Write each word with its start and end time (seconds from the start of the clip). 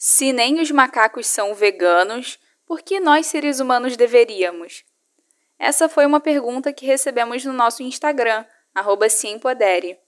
Se 0.00 0.32
nem 0.32 0.60
os 0.60 0.70
macacos 0.70 1.26
são 1.26 1.56
veganos, 1.56 2.38
por 2.64 2.82
que 2.82 3.00
nós 3.00 3.26
seres 3.26 3.58
humanos 3.58 3.96
deveríamos? 3.96 4.84
Essa 5.58 5.88
foi 5.88 6.06
uma 6.06 6.20
pergunta 6.20 6.72
que 6.72 6.86
recebemos 6.86 7.44
no 7.44 7.52
nosso 7.52 7.82
Instagram, 7.82 8.44
@ciempodere. 9.10 9.98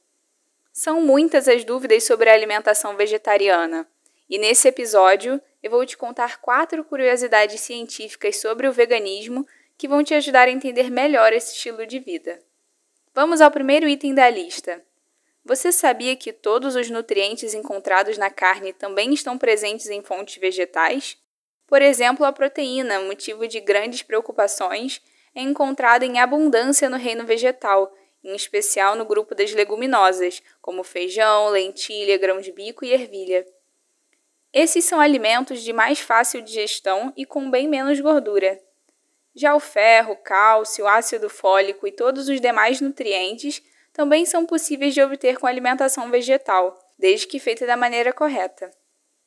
São 0.72 1.00
muitas 1.00 1.48
as 1.48 1.64
dúvidas 1.64 2.04
sobre 2.04 2.30
a 2.30 2.34
alimentação 2.34 2.96
vegetariana, 2.96 3.90
e 4.28 4.38
nesse 4.38 4.68
episódio 4.68 5.42
eu 5.60 5.72
vou 5.72 5.84
te 5.84 5.96
contar 5.96 6.40
quatro 6.40 6.84
curiosidades 6.84 7.60
científicas 7.60 8.36
sobre 8.36 8.68
o 8.68 8.72
veganismo 8.72 9.44
que 9.76 9.88
vão 9.88 10.04
te 10.04 10.14
ajudar 10.14 10.46
a 10.46 10.52
entender 10.52 10.88
melhor 10.88 11.32
esse 11.32 11.56
estilo 11.56 11.84
de 11.84 11.98
vida. 11.98 12.40
Vamos 13.12 13.40
ao 13.40 13.50
primeiro 13.50 13.88
item 13.88 14.14
da 14.14 14.30
lista. 14.30 14.84
Você 15.44 15.72
sabia 15.72 16.14
que 16.16 16.32
todos 16.32 16.76
os 16.76 16.90
nutrientes 16.90 17.54
encontrados 17.54 18.18
na 18.18 18.30
carne 18.30 18.72
também 18.72 19.12
estão 19.12 19.38
presentes 19.38 19.88
em 19.88 20.02
fontes 20.02 20.36
vegetais? 20.36 21.16
Por 21.66 21.80
exemplo, 21.80 22.26
a 22.26 22.32
proteína, 22.32 23.00
motivo 23.00 23.48
de 23.48 23.60
grandes 23.60 24.02
preocupações, 24.02 25.00
é 25.34 25.40
encontrada 25.40 26.04
em 26.04 26.18
abundância 26.18 26.90
no 26.90 26.96
reino 26.96 27.24
vegetal, 27.24 27.92
em 28.22 28.34
especial 28.34 28.96
no 28.96 29.04
grupo 29.04 29.34
das 29.34 29.52
leguminosas, 29.52 30.42
como 30.60 30.84
feijão, 30.84 31.48
lentilha, 31.48 32.18
grão 32.18 32.40
de 32.40 32.52
bico 32.52 32.84
e 32.84 32.92
ervilha. 32.92 33.46
Esses 34.52 34.84
são 34.84 35.00
alimentos 35.00 35.62
de 35.62 35.72
mais 35.72 36.00
fácil 36.00 36.42
digestão 36.42 37.12
e 37.16 37.24
com 37.24 37.50
bem 37.50 37.68
menos 37.68 38.00
gordura. 38.00 38.60
Já 39.34 39.54
o 39.54 39.60
ferro, 39.60 40.16
cálcio, 40.16 40.88
ácido 40.88 41.30
fólico 41.30 41.86
e 41.86 41.92
todos 41.92 42.28
os 42.28 42.40
demais 42.40 42.80
nutrientes 42.80 43.62
também 43.92 44.24
são 44.24 44.46
possíveis 44.46 44.94
de 44.94 45.02
obter 45.02 45.38
com 45.38 45.46
alimentação 45.46 46.10
vegetal, 46.10 46.78
desde 46.98 47.26
que 47.26 47.38
feita 47.38 47.66
da 47.66 47.76
maneira 47.76 48.12
correta. 48.12 48.70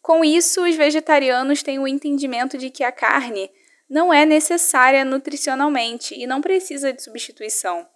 Com 0.01 0.23
isso, 0.23 0.63
os 0.63 0.75
vegetarianos 0.75 1.63
têm 1.63 1.79
o 1.79 1.87
entendimento 1.87 2.57
de 2.57 2.69
que 2.69 2.83
a 2.83 2.91
carne 2.91 3.49
não 3.89 4.13
é 4.13 4.25
necessária 4.25 5.05
nutricionalmente 5.05 6.13
e 6.15 6.25
não 6.25 6.41
precisa 6.41 6.91
de 6.91 7.01
substituição. 7.01 7.87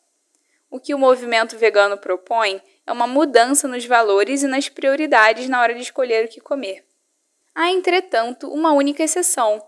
O 0.70 0.80
que 0.80 0.94
o 0.94 1.00
movimento 1.00 1.58
vegano 1.58 1.98
propõe 1.98 2.62
é 2.86 2.92
uma 2.92 3.08
mudança 3.08 3.68
nos 3.68 3.86
valores 3.86 4.44
e 4.44 4.48
nas 4.48 4.70
prioridades 4.70 5.48
na 5.48 5.62
hora 5.62 5.74
de 5.74 5.82
escolher 5.82 6.26
o 6.26 6.28
que 6.28 6.42
comer. 6.42 6.86
Há, 7.56 7.72
entretanto, 7.72 8.50
uma 8.52 8.72
única 8.74 9.04
exceção: 9.04 9.66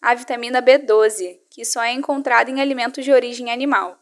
a 0.00 0.14
vitamina 0.14 0.62
B12, 0.62 1.38
que 1.50 1.64
só 1.64 1.82
é 1.82 1.92
encontrada 1.92 2.50
em 2.50 2.60
alimentos 2.60 3.04
de 3.04 3.12
origem 3.12 3.50
animal. 3.50 3.98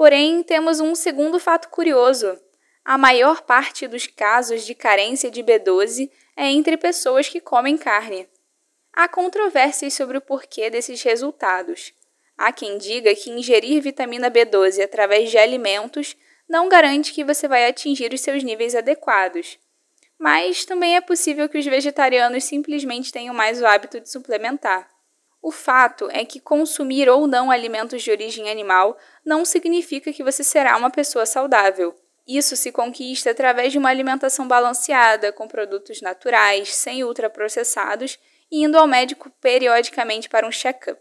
Porém, 0.00 0.42
temos 0.42 0.80
um 0.80 0.94
segundo 0.94 1.38
fato 1.38 1.68
curioso. 1.68 2.40
A 2.82 2.96
maior 2.96 3.42
parte 3.42 3.86
dos 3.86 4.06
casos 4.06 4.64
de 4.64 4.74
carência 4.74 5.30
de 5.30 5.42
B12 5.42 6.10
é 6.34 6.46
entre 6.46 6.78
pessoas 6.78 7.28
que 7.28 7.38
comem 7.38 7.76
carne. 7.76 8.26
Há 8.94 9.06
controvérsias 9.06 9.92
sobre 9.92 10.16
o 10.16 10.20
porquê 10.22 10.70
desses 10.70 11.02
resultados. 11.02 11.92
Há 12.34 12.50
quem 12.50 12.78
diga 12.78 13.14
que 13.14 13.28
ingerir 13.28 13.82
vitamina 13.82 14.30
B12 14.30 14.82
através 14.82 15.30
de 15.30 15.36
alimentos 15.36 16.16
não 16.48 16.66
garante 16.66 17.12
que 17.12 17.22
você 17.22 17.46
vai 17.46 17.68
atingir 17.68 18.10
os 18.14 18.22
seus 18.22 18.42
níveis 18.42 18.74
adequados. 18.74 19.58
Mas 20.18 20.64
também 20.64 20.96
é 20.96 21.02
possível 21.02 21.46
que 21.46 21.58
os 21.58 21.66
vegetarianos 21.66 22.44
simplesmente 22.44 23.12
tenham 23.12 23.34
mais 23.34 23.60
o 23.60 23.66
hábito 23.66 24.00
de 24.00 24.10
suplementar. 24.10 24.88
O 25.42 25.50
fato 25.50 26.08
é 26.10 26.24
que 26.24 26.38
consumir 26.38 27.08
ou 27.08 27.26
não 27.26 27.50
alimentos 27.50 28.02
de 28.02 28.10
origem 28.10 28.50
animal 28.50 28.98
não 29.24 29.44
significa 29.44 30.12
que 30.12 30.22
você 30.22 30.44
será 30.44 30.76
uma 30.76 30.90
pessoa 30.90 31.24
saudável. 31.24 31.94
Isso 32.26 32.54
se 32.56 32.70
conquista 32.70 33.30
através 33.30 33.72
de 33.72 33.78
uma 33.78 33.88
alimentação 33.88 34.46
balanceada, 34.46 35.32
com 35.32 35.48
produtos 35.48 36.02
naturais, 36.02 36.74
sem 36.74 37.02
ultraprocessados 37.02 38.18
e 38.50 38.62
indo 38.62 38.76
ao 38.76 38.86
médico 38.86 39.30
periodicamente 39.40 40.28
para 40.28 40.46
um 40.46 40.52
check-up. 40.52 41.00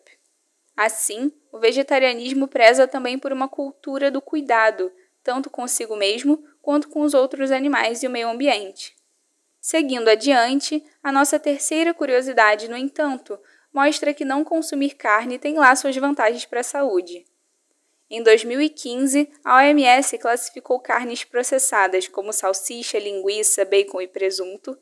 Assim, 0.76 1.32
o 1.52 1.60
vegetarianismo 1.60 2.48
preza 2.48 2.88
também 2.88 3.20
por 3.20 3.34
uma 3.34 3.50
cultura 3.50 4.10
do 4.10 4.22
cuidado, 4.22 4.92
tanto 5.22 5.50
consigo 5.50 5.96
mesmo 5.98 6.42
quanto 6.62 6.88
com 6.88 7.02
os 7.02 7.14
outros 7.14 7.52
animais 7.52 8.02
e 8.02 8.08
o 8.08 8.10
meio 8.10 8.30
ambiente. 8.30 8.96
Seguindo 9.62 10.08
adiante, 10.08 10.84
a 11.04 11.12
nossa 11.12 11.38
terceira 11.38 11.94
curiosidade, 11.94 12.68
no 12.68 12.78
entanto, 12.78 13.40
mostra 13.74 14.14
que 14.14 14.26
não 14.26 14.44
consumir 14.44 14.96
carne 14.96 15.38
tem 15.38 15.56
lá 15.56 15.76
suas 15.76 15.96
vantagens 15.96 16.46
para 16.46 16.62
a 16.62 16.64
saúde. 16.64 17.26
Em 18.10 18.24
2015, 18.24 19.30
a 19.44 19.58
OMS 19.58 20.18
classificou 20.18 20.80
carnes 20.80 21.24
processadas 21.24 22.08
como 22.08 22.34
salsicha, 22.34 22.98
linguiça, 22.98 23.64
bacon 23.66 24.02
e 24.02 24.08
presunto 24.08 24.78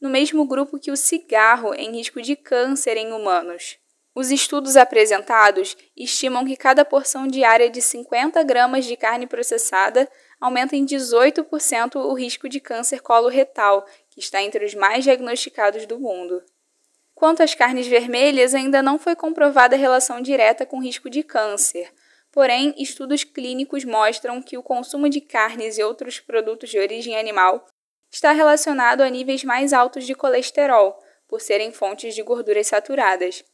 no 0.00 0.08
mesmo 0.08 0.46
grupo 0.46 0.78
que 0.78 0.90
o 0.90 0.96
cigarro 0.96 1.74
em 1.74 1.92
risco 1.92 2.22
de 2.22 2.34
câncer 2.34 2.96
em 2.96 3.12
humanos. 3.12 3.76
Os 4.14 4.30
estudos 4.30 4.76
apresentados 4.76 5.76
estimam 5.96 6.44
que 6.44 6.56
cada 6.56 6.84
porção 6.84 7.28
diária 7.28 7.70
de 7.70 7.80
50 7.80 8.42
gramas 8.42 8.84
de 8.84 8.96
carne 8.96 9.26
processada 9.26 10.10
aumenta 10.40 10.74
em 10.74 10.84
18% 10.84 11.96
o 11.96 12.14
risco 12.14 12.48
de 12.48 12.58
câncer 12.60 13.00
coloretal, 13.00 13.86
que 14.10 14.20
está 14.20 14.42
entre 14.42 14.64
os 14.64 14.74
mais 14.74 15.04
diagnosticados 15.04 15.86
do 15.86 15.98
mundo. 15.98 16.42
Quanto 17.14 17.42
às 17.42 17.54
carnes 17.54 17.86
vermelhas, 17.86 18.54
ainda 18.54 18.82
não 18.82 18.98
foi 18.98 19.14
comprovada 19.14 19.76
relação 19.76 20.20
direta 20.20 20.66
com 20.66 20.82
risco 20.82 21.08
de 21.08 21.22
câncer. 21.22 21.92
Porém, 22.32 22.74
estudos 22.78 23.24
clínicos 23.24 23.84
mostram 23.84 24.40
que 24.40 24.56
o 24.56 24.62
consumo 24.62 25.08
de 25.08 25.20
carnes 25.20 25.78
e 25.78 25.82
outros 25.82 26.20
produtos 26.20 26.70
de 26.70 26.78
origem 26.78 27.18
animal 27.18 27.66
está 28.10 28.32
relacionado 28.32 29.02
a 29.02 29.08
níveis 29.08 29.44
mais 29.44 29.72
altos 29.72 30.04
de 30.06 30.14
colesterol, 30.14 30.98
por 31.28 31.40
serem 31.40 31.70
fontes 31.70 32.14
de 32.14 32.22
gorduras 32.22 32.66
saturadas. 32.66 33.44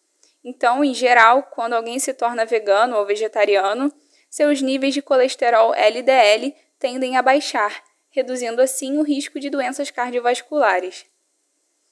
Então, 0.42 0.84
em 0.84 0.94
geral, 0.94 1.42
quando 1.42 1.74
alguém 1.74 1.98
se 1.98 2.14
torna 2.14 2.46
vegano 2.46 2.96
ou 2.96 3.04
vegetariano, 3.04 3.92
seus 4.30 4.62
níveis 4.62 4.94
de 4.94 5.02
colesterol 5.02 5.74
LDL 5.74 6.54
tendem 6.78 7.16
a 7.16 7.22
baixar, 7.22 7.82
reduzindo 8.16 8.62
assim 8.62 8.96
o 8.96 9.02
risco 9.02 9.38
de 9.38 9.50
doenças 9.50 9.90
cardiovasculares. 9.90 11.04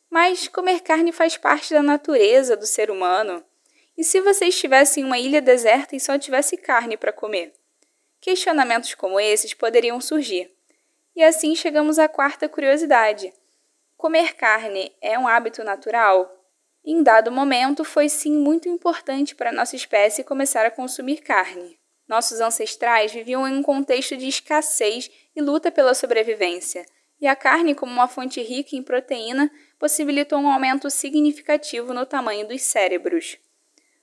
Mas 0.09 0.49
comer 0.49 0.81
carne 0.81 1.12
faz 1.12 1.37
parte 1.37 1.75
da 1.75 1.83
natureza 1.83 2.57
do 2.57 2.67
ser 2.67 2.91
humano. 2.91 3.45
E 3.95 4.03
se 4.03 4.23
você 4.23 4.47
estivesse 4.47 5.01
em 5.01 5.05
uma 5.05 5.19
ilha 5.19 5.43
deserta 5.43 5.95
e 5.95 6.01
só 6.01 6.19
tivesse 6.19 6.57
carne 6.57 6.97
para 6.97 7.12
comer? 7.12 7.53
Questionamentos 8.23 8.95
como 8.95 9.21
esses 9.21 9.53
poderiam 9.53 10.01
surgir. 10.01 10.51
E 11.15 11.23
assim 11.23 11.55
chegamos 11.55 11.99
à 11.99 12.09
quarta 12.09 12.49
curiosidade: 12.49 13.31
comer 13.95 14.35
carne 14.35 14.91
é 15.03 15.19
um 15.19 15.29
hábito 15.29 15.62
natural? 15.62 16.43
Em 16.83 17.03
dado 17.03 17.31
momento, 17.31 17.85
foi 17.85 18.09
sim 18.09 18.33
muito 18.33 18.67
importante 18.67 19.35
para 19.35 19.53
nossa 19.53 19.77
espécie 19.77 20.25
começar 20.25 20.65
a 20.65 20.71
consumir 20.71 21.19
carne. 21.19 21.79
Nossos 22.07 22.41
ancestrais 22.41 23.13
viviam 23.13 23.49
em 23.49 23.57
um 23.57 23.63
contexto 23.63 24.17
de 24.17 24.29
escassez 24.29 25.11
e 25.35 25.41
luta 25.41 25.71
pela 25.71 25.95
sobrevivência, 25.95 26.85
e 27.21 27.27
a 27.27 27.35
carne, 27.35 27.75
como 27.75 27.93
uma 27.93 28.09
fonte 28.09 28.43
rica 28.43 28.77
em 28.77 28.83
proteína, 28.83 29.51
possibilitou 29.79 30.39
um 30.39 30.49
aumento 30.49 30.91
significativo 30.91 31.95
no 31.95 32.05
tamanho 32.05 32.47
dos 32.47 32.63
cérebros. 32.63 33.39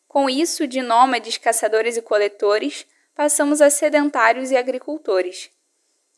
Com 0.07 0.29
isso, 0.29 0.67
de 0.67 0.81
nômades, 0.81 1.37
caçadores 1.37 1.97
e 1.97 2.01
coletores, 2.01 2.85
passamos 3.13 3.61
a 3.61 3.69
sedentários 3.69 4.51
e 4.51 4.57
agricultores. 4.57 5.51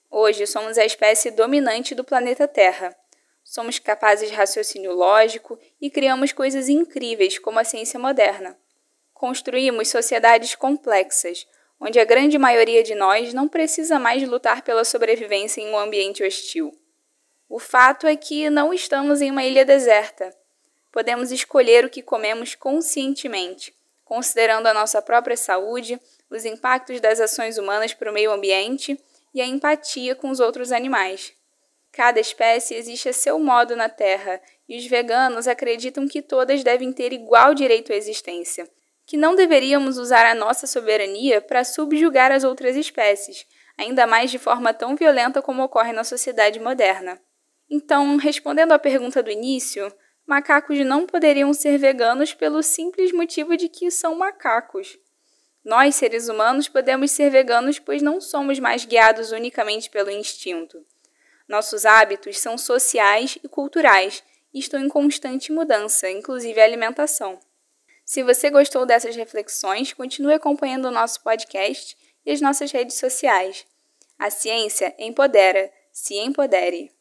Hoje 0.10 0.48
somos 0.48 0.78
a 0.78 0.86
espécie 0.86 1.32
dominante 1.32 1.94
do 1.94 2.04
planeta 2.04 2.48
Terra. 2.48 2.96
Somos 3.44 3.80
capazes 3.80 4.30
de 4.30 4.36
raciocínio 4.36 4.94
lógico 4.94 5.60
e 5.82 5.90
criamos 5.90 6.32
coisas 6.32 6.70
incríveis 6.70 7.38
como 7.38 7.60
a 7.60 7.64
ciência 7.64 8.00
moderna. 8.00 8.58
Construímos 9.14 9.90
sociedades 9.90 10.56
complexas, 10.56 11.46
onde 11.86 12.00
a 12.00 12.06
grande 12.06 12.38
maioria 12.38 12.82
de 12.82 12.96
nós 12.96 13.34
não 13.34 13.46
precisa 13.46 14.00
mais 14.00 14.26
lutar 14.26 14.62
pela 14.62 14.86
sobrevivência 14.86 15.60
em 15.60 15.70
um 15.70 15.78
ambiente 15.78 16.24
hostil. 16.24 16.72
O 17.50 17.60
fato 17.60 18.08
é 18.08 18.16
que 18.16 18.50
não 18.50 18.74
estamos 18.74 19.22
em 19.22 19.30
uma 19.30 19.44
ilha 19.44 19.66
deserta. 19.66 20.34
Podemos 20.94 21.30
escolher 21.30 21.84
o 21.84 21.90
que 21.90 22.02
comemos 22.02 22.56
conscientemente, 22.56 23.76
considerando 24.06 24.68
a 24.68 24.74
nossa 24.74 25.02
própria 25.02 25.36
saúde, 25.36 26.00
os 26.30 26.46
impactos 26.46 27.02
das 27.02 27.20
ações 27.20 27.58
humanas 27.58 27.94
para 27.94 28.10
o 28.10 28.14
meio 28.14 28.32
ambiente 28.32 28.98
e 29.34 29.42
a 29.42 29.46
empatia 29.46 30.16
com 30.16 30.30
os 30.30 30.40
outros 30.40 30.72
animais. 30.72 31.34
Cada 31.92 32.18
espécie 32.18 32.76
existe 32.76 33.10
a 33.10 33.14
seu 33.14 33.38
modo 33.38 33.76
na 33.76 33.90
Terra 33.90 34.42
e 34.70 34.78
os 34.78 34.86
veganos 34.86 35.50
acreditam 35.50 36.08
que 36.08 36.22
todas 36.22 36.64
devem 36.64 36.94
ter 36.94 37.12
igual 37.12 37.54
direito 37.54 37.92
à 37.92 37.96
existência, 37.96 38.70
que 39.06 39.18
não 39.18 39.36
deveríamos 39.36 39.98
usar 39.98 40.26
a 40.26 40.36
nossa 40.36 40.66
soberania 40.66 41.42
para 41.42 41.64
subjugar 41.64 42.32
as 42.32 42.44
outras 42.44 42.76
espécies, 42.76 43.46
ainda 43.78 44.08
mais 44.08 44.32
de 44.32 44.40
forma 44.40 44.74
tão 44.74 44.96
violenta 44.96 45.42
como 45.42 45.64
ocorre 45.64 45.92
na 45.92 46.04
sociedade 46.04 46.60
moderna. 46.60 47.20
Então, 47.70 48.18
respondendo 48.18 48.72
à 48.72 48.80
pergunta 48.80 49.22
do 49.22 49.32
início, 49.32 49.92
macacos 50.26 50.80
não 50.80 51.06
poderiam 51.06 51.54
ser 51.54 51.78
veganos 51.78 52.34
pelo 52.34 52.62
simples 52.62 53.12
motivo 53.12 53.58
de 53.58 53.68
que 53.68 53.90
são 53.92 54.16
macacos. 54.16 54.98
Nós, 55.64 55.96
seres 55.96 56.28
humanos, 56.28 56.68
podemos 56.68 57.12
ser 57.12 57.30
veganos 57.30 57.80
pois 57.80 58.02
não 58.02 58.20
somos 58.20 58.60
mais 58.60 58.86
guiados 58.86 59.32
unicamente 59.32 59.90
pelo 59.90 60.12
instinto. 60.12 60.86
Nossos 61.48 61.86
hábitos 61.86 62.38
são 62.40 62.58
sociais 62.58 63.38
e 63.44 63.48
culturais 63.48 64.24
e 64.54 64.60
estão 64.60 64.80
em 64.80 64.90
constante 64.90 65.52
mudança, 65.52 66.10
inclusive 66.10 66.60
a 66.60 66.64
alimentação. 66.64 67.40
Se 68.06 68.24
você 68.24 68.50
gostou 68.50 68.86
dessas 68.86 69.16
reflexões, 69.16 69.94
continue 69.94 70.34
acompanhando 70.34 70.86
o 70.86 70.92
nosso 70.92 71.22
podcast 71.24 71.98
e 72.26 72.32
as 72.32 72.42
nossas 72.42 72.72
redes 72.72 72.98
sociais. 72.98 73.66
A 74.20 74.30
ciência 74.30 74.94
empodera. 74.98 75.72
Se 75.92 76.16
empodere. 76.16 76.92